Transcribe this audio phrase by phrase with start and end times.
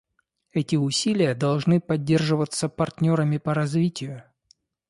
[0.51, 4.23] Эти усилия должны поддерживаться партнерами по развитию.